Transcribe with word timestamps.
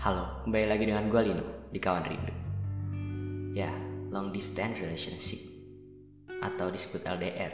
Halo, 0.00 0.48
kembali 0.48 0.64
lagi 0.64 0.88
dengan 0.88 1.12
gue 1.12 1.20
Lino 1.28 1.68
di 1.68 1.76
Kawan 1.76 2.08
Rindu. 2.08 2.32
Ya, 3.52 3.68
long 4.08 4.32
distance 4.32 4.80
relationship 4.80 5.44
atau 6.40 6.72
disebut 6.72 7.04
LDR. 7.04 7.52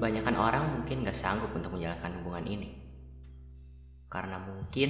Banyakan 0.00 0.36
orang 0.40 0.64
mungkin 0.80 1.04
gak 1.04 1.12
sanggup 1.12 1.52
untuk 1.52 1.76
menjalankan 1.76 2.16
hubungan 2.24 2.48
ini. 2.48 2.80
Karena 4.08 4.40
mungkin 4.40 4.88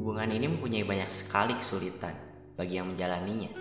hubungan 0.00 0.32
ini 0.32 0.48
mempunyai 0.48 0.88
banyak 0.88 1.12
sekali 1.12 1.60
kesulitan 1.60 2.16
bagi 2.56 2.80
yang 2.80 2.96
menjalaninya. 2.96 3.52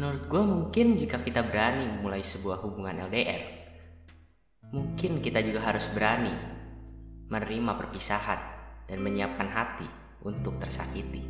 Menurut 0.00 0.24
gue 0.32 0.42
mungkin 0.48 0.96
jika 0.96 1.20
kita 1.20 1.44
berani 1.44 1.84
memulai 1.84 2.24
sebuah 2.24 2.64
hubungan 2.64 3.04
LDR, 3.04 3.42
mungkin 4.72 5.20
kita 5.20 5.44
juga 5.44 5.60
harus 5.60 5.92
berani 5.92 6.32
menerima 7.28 7.76
perpisahan 7.76 8.49
dan 8.90 8.98
menyiapkan 8.98 9.46
hati 9.46 9.86
untuk 10.26 10.58
tersakiti. 10.58 11.22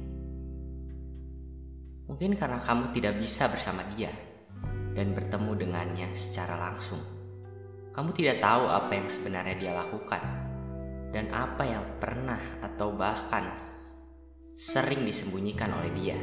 Mungkin 2.09 2.35
karena 2.35 2.59
kamu 2.59 2.91
tidak 2.97 3.21
bisa 3.21 3.47
bersama 3.47 3.85
dia 3.95 4.11
dan 4.97 5.15
bertemu 5.15 5.53
dengannya 5.55 6.09
secara 6.17 6.59
langsung. 6.59 6.99
Kamu 7.95 8.11
tidak 8.17 8.43
tahu 8.43 8.67
apa 8.67 8.93
yang 8.97 9.07
sebenarnya 9.07 9.57
dia 9.61 9.73
lakukan 9.77 10.23
dan 11.15 11.31
apa 11.31 11.63
yang 11.69 11.85
pernah 12.03 12.41
atau 12.65 12.91
bahkan 12.97 13.55
sering 14.57 15.07
disembunyikan 15.07 15.71
oleh 15.71 15.91
dia. 15.95 16.19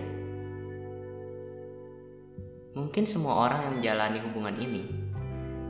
Mungkin 2.76 3.08
semua 3.08 3.48
orang 3.48 3.59
yang 3.64 3.73
menjalani 3.80 4.20
hubungan 4.28 4.58
ini 4.59 4.84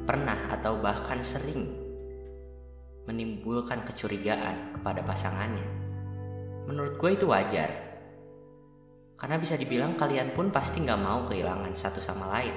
pernah 0.08 0.50
atau 0.50 0.80
bahkan 0.80 1.22
sering 1.22 1.87
menimbulkan 3.08 3.88
kecurigaan 3.88 4.76
kepada 4.76 5.02
pasangannya. 5.02 5.64
Menurut 6.68 7.00
gue 7.00 7.12
itu 7.16 7.26
wajar. 7.32 7.72
Karena 9.18 9.40
bisa 9.40 9.56
dibilang 9.58 9.96
kalian 9.98 10.36
pun 10.36 10.52
pasti 10.52 10.84
nggak 10.84 11.02
mau 11.02 11.26
kehilangan 11.26 11.74
satu 11.74 12.04
sama 12.04 12.30
lain. 12.38 12.54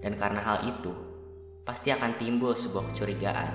Dan 0.00 0.14
karena 0.14 0.40
hal 0.40 0.70
itu, 0.70 0.94
pasti 1.66 1.90
akan 1.90 2.14
timbul 2.16 2.54
sebuah 2.54 2.94
kecurigaan. 2.94 3.50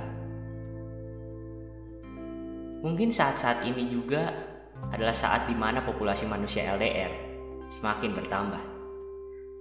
Mungkin 2.83 3.09
saat-saat 3.09 3.63
ini 3.63 3.87
juga 3.87 4.29
adalah 4.91 5.15
saat 5.15 5.47
di 5.47 5.55
mana 5.55 5.81
populasi 5.85 6.27
manusia 6.27 6.67
LDR 6.75 7.13
semakin 7.71 8.11
bertambah 8.17 8.63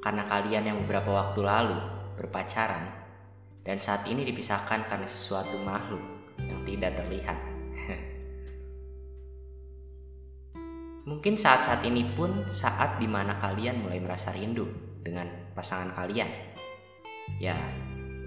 karena 0.00 0.24
kalian 0.24 0.64
yang 0.64 0.78
beberapa 0.84 1.12
waktu 1.12 1.44
lalu 1.44 1.76
berpacaran 2.16 2.88
dan 3.60 3.76
saat 3.76 4.08
ini 4.08 4.24
dipisahkan 4.24 4.88
karena 4.88 5.04
sesuatu 5.04 5.60
makhluk 5.60 6.19
yang 6.50 6.60
tidak 6.66 6.98
terlihat. 6.98 7.38
Mungkin 11.10 11.34
saat-saat 11.34 11.80
ini 11.88 12.12
pun 12.12 12.44
saat 12.46 13.00
di 13.00 13.08
mana 13.08 13.40
kalian 13.40 13.82
mulai 13.82 13.98
merasa 13.98 14.30
rindu 14.30 14.68
dengan 15.00 15.26
pasangan 15.56 15.96
kalian. 15.96 16.28
Ya, 17.40 17.56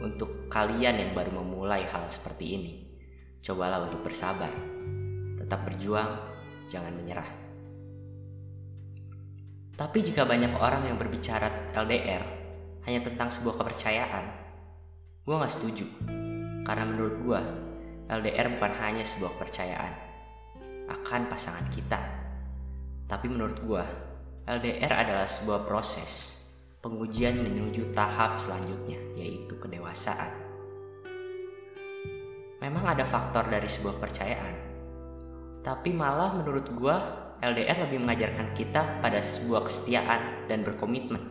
untuk 0.02 0.50
kalian 0.50 1.00
yang 1.00 1.12
baru 1.14 1.32
memulai 1.38 1.86
hal 1.88 2.10
seperti 2.10 2.46
ini, 2.58 2.74
cobalah 3.40 3.86
untuk 3.86 4.02
bersabar. 4.04 4.52
Tetap 5.38 5.64
berjuang, 5.64 6.12
jangan 6.68 6.92
menyerah. 6.98 7.30
Tapi 9.74 10.04
jika 10.06 10.28
banyak 10.28 10.54
orang 10.60 10.86
yang 10.86 10.98
berbicara 11.00 11.74
LDR 11.74 12.24
hanya 12.84 13.00
tentang 13.00 13.32
sebuah 13.32 13.64
kepercayaan, 13.64 14.26
gue 15.24 15.36
gak 15.40 15.54
setuju. 15.54 15.86
Karena 16.68 16.84
menurut 16.84 17.16
gue, 17.24 17.42
LDR 18.12 18.60
bukan 18.60 18.74
hanya 18.84 19.08
sebuah 19.08 19.40
kepercayaan 19.40 19.94
akan 20.92 21.22
pasangan 21.32 21.68
kita. 21.72 22.00
Tapi 23.08 23.28
menurut 23.32 23.60
gue, 23.64 23.84
LDR 24.44 24.92
adalah 24.92 25.28
sebuah 25.28 25.64
proses 25.64 26.44
pengujian 26.84 27.40
menuju 27.40 27.96
tahap 27.96 28.44
selanjutnya, 28.44 29.00
yaitu 29.16 29.56
kedewasaan. 29.56 30.36
Memang 32.60 32.84
ada 32.84 33.08
faktor 33.08 33.48
dari 33.48 33.68
sebuah 33.72 34.00
kepercayaan, 34.00 34.56
tapi 35.64 35.96
malah 35.96 36.36
menurut 36.36 36.68
gue 36.76 36.96
LDR 37.44 37.88
lebih 37.88 38.04
mengajarkan 38.04 38.56
kita 38.56 39.00
pada 39.00 39.20
sebuah 39.20 39.68
kesetiaan 39.68 40.48
dan 40.52 40.64
berkomitmen. 40.64 41.24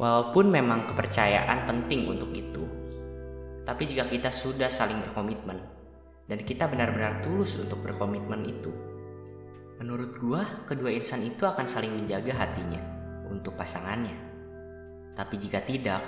Walaupun 0.00 0.48
memang 0.52 0.88
kepercayaan 0.88 1.68
penting 1.68 2.08
untuk 2.08 2.32
itu, 2.32 2.57
tapi 3.68 3.84
jika 3.84 4.08
kita 4.08 4.32
sudah 4.32 4.72
saling 4.72 4.96
berkomitmen 5.04 5.60
dan 6.24 6.40
kita 6.40 6.64
benar-benar 6.72 7.20
tulus 7.20 7.60
untuk 7.60 7.84
berkomitmen 7.84 8.48
itu, 8.48 8.72
menurut 9.76 10.16
gua 10.16 10.64
kedua 10.64 10.88
insan 10.88 11.20
itu 11.28 11.44
akan 11.44 11.68
saling 11.68 11.92
menjaga 11.92 12.32
hatinya 12.32 12.80
untuk 13.28 13.60
pasangannya. 13.60 14.16
Tapi 15.12 15.34
jika 15.36 15.60
tidak, 15.68 16.00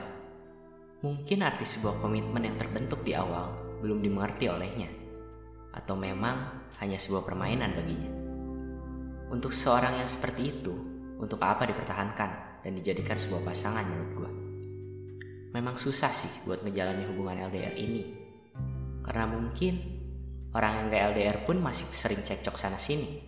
mungkin 1.05 1.45
arti 1.45 1.69
sebuah 1.69 2.01
komitmen 2.01 2.49
yang 2.49 2.57
terbentuk 2.57 3.05
di 3.05 3.13
awal 3.13 3.53
belum 3.85 4.01
dimengerti 4.01 4.49
olehnya, 4.49 4.89
atau 5.77 6.01
memang 6.01 6.65
hanya 6.81 6.97
sebuah 6.97 7.29
permainan 7.29 7.77
baginya. 7.77 8.13
Untuk 9.37 9.53
seorang 9.53 10.01
yang 10.01 10.09
seperti 10.09 10.49
itu, 10.49 10.73
untuk 11.21 11.45
apa 11.45 11.69
dipertahankan 11.69 12.65
dan 12.65 12.73
dijadikan 12.73 13.21
sebuah 13.21 13.45
pasangan 13.45 13.85
menurut 13.85 14.13
gue? 14.17 14.40
Memang 15.51 15.75
susah 15.75 16.15
sih 16.15 16.31
buat 16.47 16.63
ngejalanin 16.63 17.11
hubungan 17.11 17.51
LDR 17.51 17.75
ini. 17.75 18.07
Karena 19.03 19.27
mungkin 19.27 19.83
orang 20.55 20.73
yang 20.79 20.87
gak 20.95 21.05
LDR 21.11 21.39
pun 21.43 21.59
masih 21.59 21.91
sering 21.91 22.23
cekcok 22.23 22.55
sana 22.55 22.79
sini. 22.79 23.19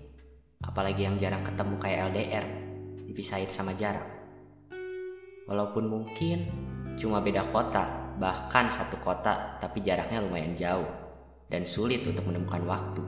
Apalagi 0.63 1.03
yang 1.03 1.19
jarang 1.19 1.43
ketemu 1.43 1.75
kayak 1.83 2.15
LDR, 2.15 2.47
dipisahin 3.11 3.51
sama 3.51 3.75
jarak. 3.75 4.07
Walaupun 5.51 5.91
mungkin 5.91 6.47
cuma 6.95 7.19
beda 7.19 7.43
kota, 7.51 8.15
bahkan 8.23 8.71
satu 8.71 9.03
kota 9.03 9.59
tapi 9.59 9.83
jaraknya 9.83 10.23
lumayan 10.23 10.55
jauh 10.55 10.87
dan 11.51 11.67
sulit 11.67 12.07
untuk 12.07 12.23
menemukan 12.31 12.63
waktu 12.63 13.03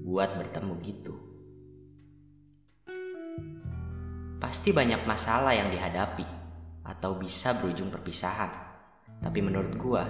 buat 0.00 0.32
bertemu 0.40 0.74
gitu. 0.80 1.14
Pasti 4.40 4.72
banyak 4.72 5.04
masalah 5.04 5.52
yang 5.52 5.68
dihadapi 5.68 6.43
atau 6.84 7.16
bisa 7.16 7.56
berujung 7.56 7.88
perpisahan. 7.88 8.52
Tapi 9.18 9.40
menurut 9.40 9.72
gua, 9.80 10.04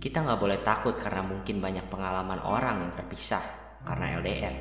kita 0.00 0.24
nggak 0.24 0.40
boleh 0.40 0.58
takut 0.64 0.96
karena 0.96 1.22
mungkin 1.22 1.60
banyak 1.60 1.86
pengalaman 1.92 2.40
orang 2.42 2.88
yang 2.88 2.92
terpisah 2.96 3.44
karena 3.84 4.18
LDR. 4.18 4.56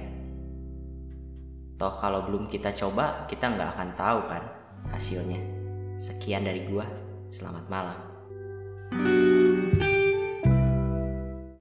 Toh 1.79 1.93
kalau 1.97 2.27
belum 2.27 2.45
kita 2.45 2.75
coba, 2.77 3.25
kita 3.25 3.49
nggak 3.49 3.69
akan 3.73 3.89
tahu 3.97 4.19
kan 4.29 4.43
hasilnya. 4.91 5.39
Sekian 5.97 6.45
dari 6.45 6.67
gua, 6.69 6.85
selamat 7.33 7.65
malam. 7.71 8.10